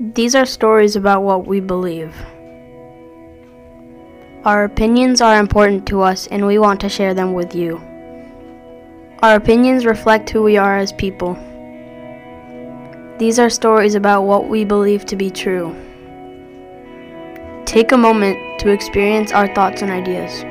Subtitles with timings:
[0.00, 2.14] These are stories about what we believe.
[4.42, 7.76] Our opinions are important to us and we want to share them with you.
[9.22, 11.34] Our opinions reflect who we are as people.
[13.18, 15.76] These are stories about what we believe to be true.
[17.66, 20.42] Take a moment to experience our thoughts and ideas.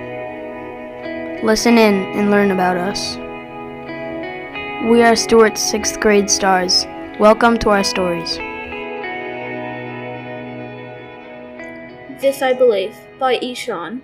[1.43, 3.17] Listen in and learn about us.
[4.87, 6.85] We are Stewart's sixth grade stars.
[7.19, 8.37] Welcome to our stories.
[12.21, 14.03] This I Believe by Ishan.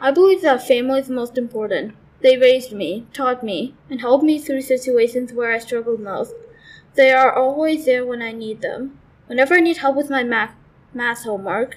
[0.00, 1.94] I believe that family is most important.
[2.22, 6.32] They raised me, taught me, and helped me through situations where I struggled most.
[6.94, 8.98] They are always there when I need them.
[9.26, 10.54] Whenever I need help with my math,
[10.94, 11.76] math homework,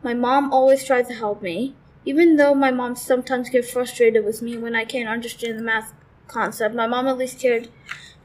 [0.00, 1.74] my mom always tries to help me.
[2.04, 5.92] Even though my mom sometimes gets frustrated with me when I can't understand the math
[6.28, 7.68] concept, my mom at least cared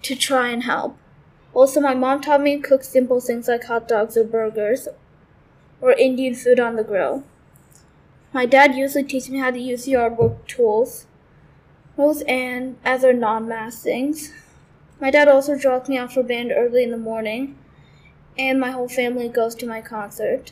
[0.04, 0.96] to try and help.
[1.56, 4.88] Also, my mom taught me to cook simple things like hot dogs or burgers
[5.82, 7.24] or Indian food on the grill.
[8.34, 11.08] My dad usually teaches me how to use yard work tools,
[11.96, 14.34] tools and other non-math things.
[15.00, 17.58] My dad also drops me off for band early in the morning,
[18.38, 20.52] and my whole family goes to my concert.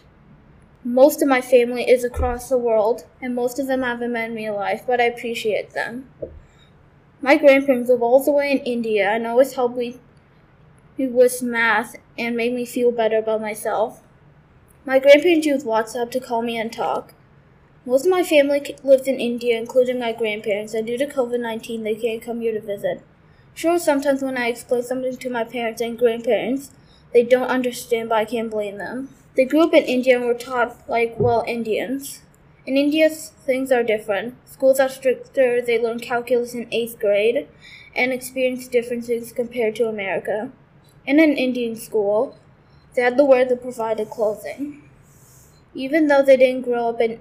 [0.84, 4.46] Most of my family is across the world, and most of them haven't met me
[4.46, 6.10] alive, but I appreciate them.
[7.22, 9.98] My grandparents live all the way in India and always help me
[10.98, 14.02] with math and make me feel better about myself.
[14.88, 17.16] My grandparents use WhatsApp to call me and talk.
[17.88, 21.82] Most of my family lives in India, including my grandparents, and due to COVID 19,
[21.82, 23.02] they can't come here to visit.
[23.56, 26.70] Sure, sometimes when I explain something to my parents and grandparents,
[27.14, 29.10] they don't understand, but I can't blame them.
[29.36, 32.22] They grew up in India and were taught like, well, Indians.
[32.68, 34.36] In India, things are different.
[34.48, 37.48] Schools are stricter, they learn calculus in eighth grade,
[37.96, 40.52] and experience differences compared to America.
[41.08, 42.38] In an Indian school,
[42.96, 44.82] they had to wear the provided clothing.
[45.74, 47.20] Even though they didn't grow up in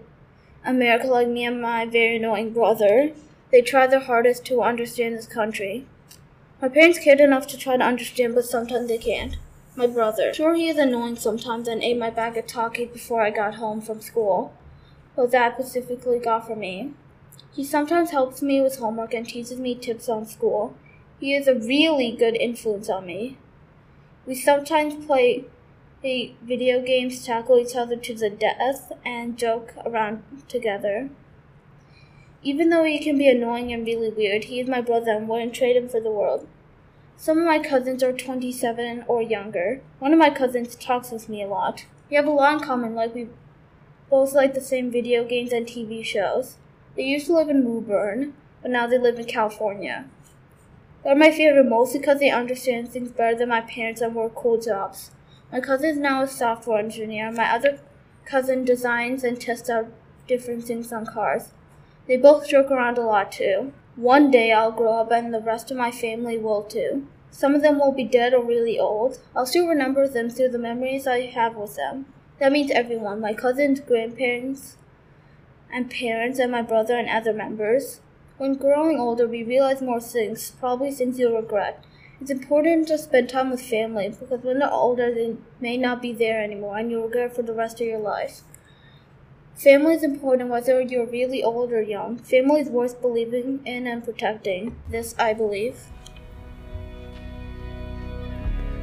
[0.65, 3.13] America like me and my very annoying brother,
[3.51, 5.87] they tried their hardest to understand this country.
[6.63, 9.37] My parents cared enough to try to understand, but sometimes they can't.
[9.77, 10.33] My brother.
[10.33, 13.81] Sure, he is annoying sometimes and ate my bag of Takis before I got home
[13.81, 14.55] from school.
[15.17, 16.93] But that specifically got for me.
[17.53, 20.75] He sometimes helps me with homework and teaches me tips on school.
[21.21, 23.37] He is a really good influence on me.
[24.27, 25.45] We sometimes play
[26.05, 31.09] video games, tackle each other to the death, and joke around together.
[32.43, 35.55] Even though he can be annoying and really weird, he is my brother and wouldn't
[35.55, 36.47] trade him for the world.
[37.17, 39.81] Some of my cousins are 27 or younger.
[39.99, 41.87] One of my cousins talks with me a lot.
[42.11, 43.29] We have a lot in common, like we
[44.11, 46.57] both like the same video games and TV shows.
[46.97, 50.05] They used to live in Woburn, but now they live in California.
[51.03, 54.61] They're my favorite mostly because they understand things better than my parents and work cool
[54.61, 55.11] jobs.
[55.55, 57.31] My cousin is now a software engineer.
[57.31, 57.79] My other
[58.25, 59.87] cousin designs and tests out
[60.27, 61.53] different things on cars.
[62.09, 63.73] They both joke around a lot too.
[63.95, 67.07] One day I'll grow up and the rest of my family will too.
[67.31, 69.21] Some of them will be dead or really old.
[69.37, 72.07] I'll still remember them through the memories I have with them.
[72.41, 74.77] That means everyone my cousins, grandparents,
[75.73, 78.01] and parents, and my brother and other members.
[78.39, 81.85] When growing older, we realize more things, probably things you'll regret.
[82.21, 86.13] It's important to spend time with family because when they're older, they may not be
[86.13, 88.43] there anymore and you'll regret for the rest of your life.
[89.57, 92.19] Family is important whether you're really old or young.
[92.19, 94.77] Family is worth believing in and protecting.
[94.89, 95.77] This I believe.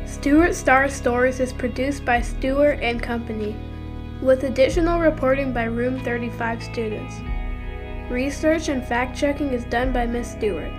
[0.05, 3.55] Stewart Star Stories is produced by Stewart and Company,
[4.21, 7.15] with additional reporting by Room 35 students.
[8.11, 10.71] Research and fact checking is done by Miss Stewart.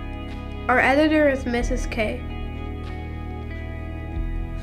[0.69, 1.89] Our editor is Mrs.
[1.91, 2.21] K.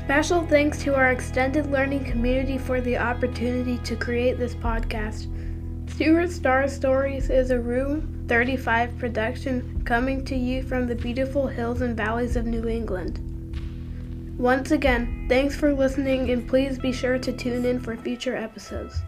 [0.05, 5.27] Special thanks to our extended learning community for the opportunity to create this podcast.
[5.89, 11.81] Stewart Star Stories is a Room 35 production coming to you from the beautiful hills
[11.81, 13.19] and valleys of New England.
[14.39, 19.01] Once again, thanks for listening and please be sure to tune in for future episodes.